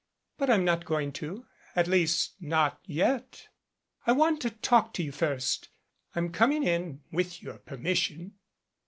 [0.39, 1.45] "But I'm not going to
[1.75, 3.49] at least, not yet.
[4.07, 5.69] I want to talk to you first.
[6.15, 8.33] I'm coming in with your permis sion."